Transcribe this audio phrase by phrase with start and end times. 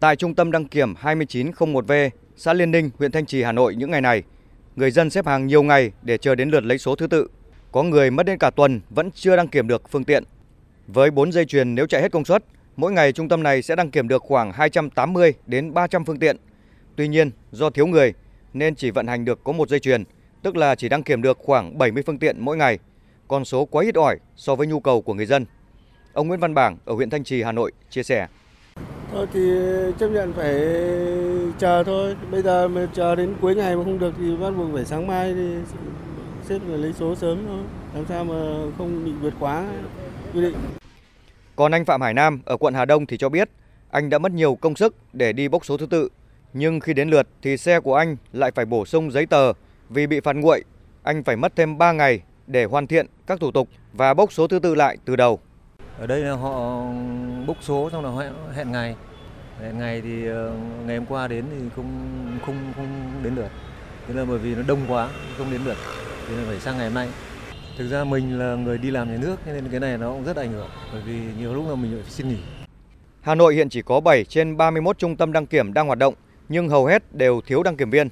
[0.00, 3.90] Tại trung tâm đăng kiểm 2901V, xã Liên Ninh, huyện Thanh Trì, Hà Nội những
[3.90, 4.22] ngày này,
[4.76, 7.28] người dân xếp hàng nhiều ngày để chờ đến lượt lấy số thứ tự.
[7.72, 10.24] Có người mất đến cả tuần vẫn chưa đăng kiểm được phương tiện.
[10.86, 12.44] Với 4 dây chuyền nếu chạy hết công suất,
[12.76, 16.36] mỗi ngày trung tâm này sẽ đăng kiểm được khoảng 280 đến 300 phương tiện.
[16.96, 18.12] Tuy nhiên, do thiếu người
[18.52, 20.04] nên chỉ vận hành được có một dây chuyền,
[20.42, 22.78] tức là chỉ đăng kiểm được khoảng 70 phương tiện mỗi ngày.
[23.28, 25.46] Con số quá ít ỏi so với nhu cầu của người dân.
[26.12, 28.26] Ông Nguyễn Văn Bảng ở huyện Thanh Trì, Hà Nội chia sẻ.
[29.12, 30.54] Thôi thì ờ, chấp nhận phải
[31.58, 32.16] chờ thôi.
[32.30, 35.06] Bây giờ mà chờ đến cuối ngày mà không được thì bắt buộc phải sáng
[35.06, 35.54] mai thì
[36.48, 37.62] xếp phải lấy số sớm thôi.
[37.94, 38.34] Làm sao mà
[38.78, 39.66] không bị vượt quá
[40.34, 40.54] quy định.
[41.56, 43.50] Còn anh Phạm Hải Nam ở quận Hà Đông thì cho biết,
[43.90, 46.08] anh đã mất nhiều công sức để đi bốc số thứ tự.
[46.52, 49.52] Nhưng khi đến lượt thì xe của anh lại phải bổ sung giấy tờ
[49.88, 50.64] vì bị phạt nguội.
[51.02, 54.46] Anh phải mất thêm 3 ngày để hoàn thiện các thủ tục và bốc số
[54.46, 55.40] thứ tự lại từ đầu.
[55.98, 56.82] Ở đây là họ
[57.46, 58.22] bốc số xong là họ
[58.54, 58.96] hẹn ngày.
[59.62, 60.52] Hẹn ngày thì ờ,
[60.86, 61.86] ngày hôm qua đến thì không
[62.46, 63.48] không không đến được
[64.08, 65.76] Thế là bởi vì nó đông quá không đến được
[66.28, 67.08] Thế là phải sang ngày hôm nay.
[67.78, 70.36] Thực ra mình là người đi làm nhà nước nên cái này nó cũng rất
[70.36, 72.38] ảnh hưởng bởi vì nhiều lúc là mình phải xin nghỉ.
[73.20, 76.14] Hà Nội hiện chỉ có 7 trên 31 trung tâm đăng kiểm đang hoạt động
[76.48, 78.08] nhưng hầu hết đều thiếu đăng kiểm viên.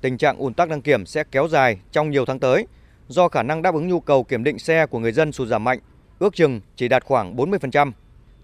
[0.00, 2.66] Tình trạng ùn tắc đăng kiểm sẽ kéo dài trong nhiều tháng tới
[3.08, 5.64] do khả năng đáp ứng nhu cầu kiểm định xe của người dân sụt giảm
[5.64, 5.78] mạnh,
[6.18, 7.92] ước chừng chỉ đạt khoảng 40%.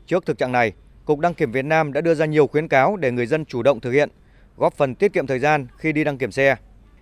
[0.07, 0.73] Trước thực trạng này,
[1.05, 3.63] Cục Đăng kiểm Việt Nam đã đưa ra nhiều khuyến cáo để người dân chủ
[3.63, 4.09] động thực hiện,
[4.57, 6.57] góp phần tiết kiệm thời gian khi đi đăng kiểm xe.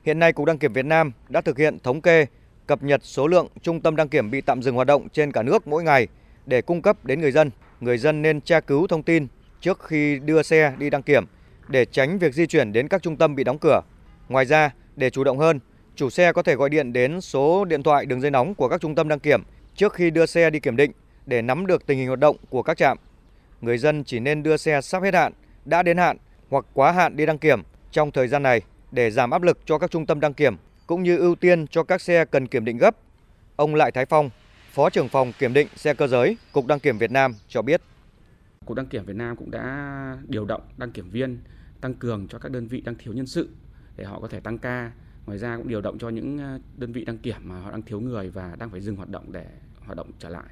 [0.05, 2.27] Hiện nay Cục Đăng kiểm Việt Nam đã thực hiện thống kê,
[2.67, 5.43] cập nhật số lượng trung tâm đăng kiểm bị tạm dừng hoạt động trên cả
[5.43, 6.09] nước mỗi ngày
[6.47, 7.51] để cung cấp đến người dân.
[7.81, 9.27] Người dân nên tra cứu thông tin
[9.61, 11.25] trước khi đưa xe đi đăng kiểm
[11.69, 13.81] để tránh việc di chuyển đến các trung tâm bị đóng cửa.
[14.29, 15.61] Ngoài ra, để chủ động hơn,
[15.97, 18.81] chủ xe có thể gọi điện đến số điện thoại đường dây nóng của các
[18.81, 19.43] trung tâm đăng kiểm
[19.79, 20.93] trước khi đưa xe đi kiểm định
[21.27, 22.99] để nắm được tình hình hoạt động của các trạm.
[23.61, 25.33] Người dân chỉ nên đưa xe sắp hết hạn,
[25.65, 26.17] đã đến hạn
[26.51, 29.79] hoặc quá hạn đi đăng kiểm trong thời gian này để giảm áp lực cho
[29.79, 30.57] các trung tâm đăng kiểm
[30.87, 32.97] cũng như ưu tiên cho các xe cần kiểm định gấp.
[33.57, 34.31] Ông Lại Thái Phong,
[34.73, 37.83] Phó trưởng phòng kiểm định xe cơ giới, Cục Đăng kiểm Việt Nam cho biết.
[38.67, 41.39] Cục Đăng kiểm Việt Nam cũng đã điều động đăng kiểm viên
[41.81, 43.49] tăng cường cho các đơn vị đang thiếu nhân sự
[43.97, 44.93] để họ có thể tăng ca.
[45.27, 47.83] Ngoài ra cũng điều động cho những ờ, đơn vị đăng kiểm mà họ đang
[47.83, 49.47] thiếu người và đang phải dừng hoạt động để
[49.89, 50.49] hoạt động trở lại.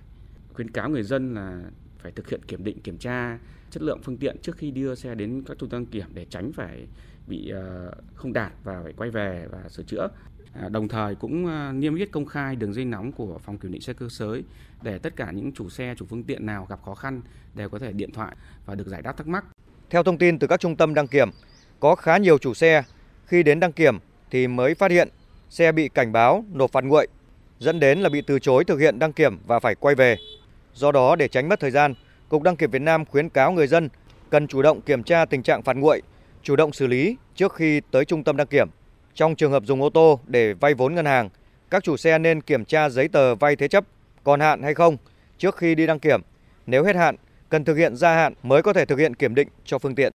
[0.52, 1.60] Khuyến cáo người dân là
[1.98, 3.38] phải thực hiện kiểm định kiểm tra
[3.70, 6.52] chất lượng phương tiện trước khi đưa xe đến các trung tâm kiểm để tránh
[6.52, 6.86] phải
[7.26, 10.08] bị ờ, không đạt và phải quay về và sửa chữa.
[10.52, 13.72] À, đồng thời cũng ờ, niêm yết công khai đường dây nóng của phòng kiểm
[13.72, 14.44] định xe cơ giới
[14.82, 17.20] để tất cả những chủ xe, chủ phương tiện nào gặp khó khăn
[17.54, 18.36] đều có thể điện thoại
[18.66, 19.44] và được giải đáp thắc mắc.
[19.90, 21.30] Theo thông tin từ các trung tâm đăng kiểm,
[21.80, 22.82] có khá nhiều chủ xe
[23.26, 23.98] khi đến đăng kiểm
[24.30, 25.08] thì mới phát hiện
[25.48, 27.06] xe bị cảnh báo nộp phạt nguội,
[27.58, 30.16] dẫn đến là bị từ chối thực hiện đăng kiểm và phải quay về.
[30.74, 31.94] Do đó để tránh mất thời gian,
[32.28, 33.88] Cục Đăng kiểm Việt Nam khuyến cáo người dân
[34.30, 36.02] cần chủ động kiểm tra tình trạng phạt nguội,
[36.42, 38.68] chủ động xử lý trước khi tới trung tâm đăng kiểm.
[39.14, 41.28] Trong trường hợp dùng ô tô để vay vốn ngân hàng,
[41.70, 43.84] các chủ xe nên kiểm tra giấy tờ vay thế chấp
[44.24, 44.96] còn hạn hay không
[45.38, 46.20] trước khi đi đăng kiểm.
[46.66, 47.16] Nếu hết hạn,
[47.48, 50.12] cần thực hiện gia hạn mới có thể thực hiện kiểm định cho phương tiện.